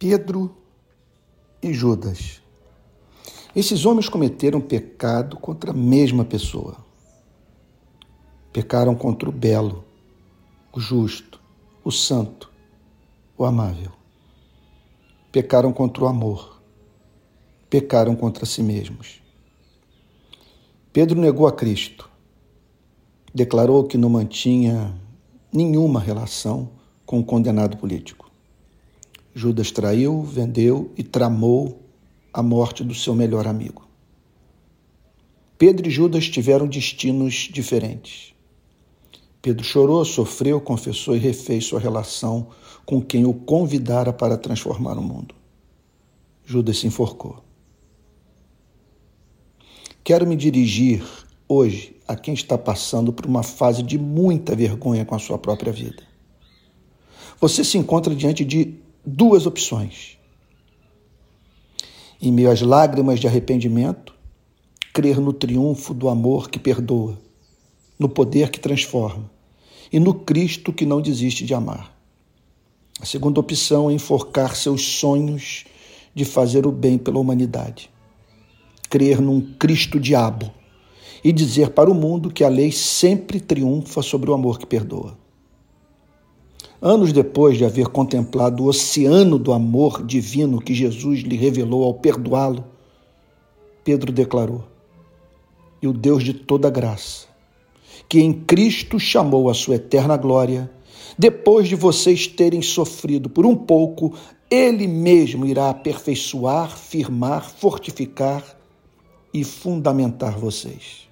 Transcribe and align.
Pedro 0.00 0.56
e 1.62 1.74
Judas. 1.74 2.40
Esses 3.54 3.84
homens 3.84 4.08
cometeram 4.08 4.58
pecado 4.58 5.36
contra 5.36 5.72
a 5.72 5.74
mesma 5.74 6.24
pessoa. 6.24 6.78
Pecaram 8.50 8.94
contra 8.94 9.28
o 9.28 9.32
belo, 9.32 9.84
o 10.72 10.80
justo, 10.80 11.38
o 11.84 11.92
santo, 11.92 12.50
o 13.36 13.44
amável. 13.44 13.92
Pecaram 15.30 15.70
contra 15.70 16.04
o 16.04 16.06
amor. 16.06 16.62
Pecaram 17.68 18.16
contra 18.16 18.46
si 18.46 18.62
mesmos. 18.62 19.20
Pedro 20.94 21.20
negou 21.20 21.46
a 21.46 21.52
Cristo. 21.52 22.08
Declarou 23.34 23.84
que 23.84 23.98
não 23.98 24.08
mantinha 24.08 24.98
nenhuma 25.52 26.00
relação 26.00 26.70
com 27.04 27.20
o 27.20 27.24
condenado 27.24 27.76
político. 27.76 28.19
Judas 29.34 29.70
traiu, 29.70 30.22
vendeu 30.22 30.92
e 30.96 31.02
tramou 31.02 31.80
a 32.32 32.42
morte 32.42 32.82
do 32.82 32.94
seu 32.94 33.14
melhor 33.14 33.46
amigo. 33.46 33.88
Pedro 35.56 35.88
e 35.88 35.90
Judas 35.90 36.28
tiveram 36.28 36.66
destinos 36.66 37.48
diferentes. 37.52 38.34
Pedro 39.42 39.64
chorou, 39.64 40.04
sofreu, 40.04 40.60
confessou 40.60 41.14
e 41.14 41.18
refez 41.18 41.64
sua 41.66 41.80
relação 41.80 42.48
com 42.84 43.00
quem 43.00 43.24
o 43.24 43.32
convidara 43.32 44.12
para 44.12 44.36
transformar 44.36 44.98
o 44.98 45.02
mundo. 45.02 45.34
Judas 46.44 46.78
se 46.78 46.86
enforcou. 46.86 47.42
Quero 50.02 50.26
me 50.26 50.34
dirigir 50.34 51.04
hoje 51.46 51.96
a 52.08 52.16
quem 52.16 52.34
está 52.34 52.58
passando 52.58 53.12
por 53.12 53.26
uma 53.26 53.42
fase 53.42 53.82
de 53.82 53.98
muita 53.98 54.56
vergonha 54.56 55.04
com 55.04 55.14
a 55.14 55.18
sua 55.18 55.38
própria 55.38 55.72
vida. 55.72 56.02
Você 57.40 57.62
se 57.62 57.78
encontra 57.78 58.14
diante 58.14 58.44
de 58.44 58.74
duas 59.04 59.46
opções. 59.46 60.18
Em 62.20 62.30
meio 62.30 62.50
às 62.50 62.60
lágrimas 62.60 63.18
de 63.18 63.26
arrependimento, 63.26 64.14
crer 64.92 65.18
no 65.18 65.32
triunfo 65.32 65.94
do 65.94 66.08
amor 66.08 66.50
que 66.50 66.58
perdoa, 66.58 67.18
no 67.98 68.08
poder 68.08 68.50
que 68.50 68.60
transforma 68.60 69.30
e 69.92 69.98
no 69.98 70.14
Cristo 70.14 70.72
que 70.72 70.84
não 70.84 71.00
desiste 71.00 71.44
de 71.44 71.54
amar. 71.54 71.96
A 73.00 73.06
segunda 73.06 73.40
opção 73.40 73.88
é 73.88 73.94
enforcar 73.94 74.54
seus 74.54 74.84
sonhos 74.84 75.64
de 76.14 76.24
fazer 76.24 76.66
o 76.66 76.72
bem 76.72 76.98
pela 76.98 77.18
humanidade. 77.18 77.90
Crer 78.90 79.20
num 79.20 79.40
Cristo-diabo 79.54 80.52
e 81.24 81.32
dizer 81.32 81.70
para 81.70 81.90
o 81.90 81.94
mundo 81.94 82.30
que 82.30 82.44
a 82.44 82.48
lei 82.48 82.70
sempre 82.70 83.40
triunfa 83.40 84.02
sobre 84.02 84.30
o 84.30 84.34
amor 84.34 84.58
que 84.58 84.66
perdoa. 84.66 85.16
Anos 86.82 87.12
depois 87.12 87.58
de 87.58 87.64
haver 87.66 87.88
contemplado 87.88 88.64
o 88.64 88.66
oceano 88.66 89.38
do 89.38 89.52
amor 89.52 90.02
divino 90.02 90.58
que 90.58 90.72
Jesus 90.72 91.20
lhe 91.20 91.36
revelou 91.36 91.84
ao 91.84 91.92
perdoá-lo, 91.92 92.64
Pedro 93.84 94.10
declarou: 94.10 94.64
E 95.82 95.86
o 95.86 95.92
Deus 95.92 96.24
de 96.24 96.32
toda 96.32 96.70
graça, 96.70 97.26
que 98.08 98.18
em 98.18 98.32
Cristo 98.32 98.98
chamou 98.98 99.50
a 99.50 99.54
sua 99.54 99.74
eterna 99.74 100.16
glória, 100.16 100.70
depois 101.18 101.68
de 101.68 101.76
vocês 101.76 102.26
terem 102.26 102.62
sofrido 102.62 103.28
por 103.28 103.44
um 103.44 103.54
pouco, 103.54 104.14
ele 104.50 104.86
mesmo 104.86 105.44
irá 105.44 105.68
aperfeiçoar, 105.68 106.78
firmar, 106.78 107.50
fortificar 107.50 108.42
e 109.34 109.44
fundamentar 109.44 110.38
vocês. 110.38 111.09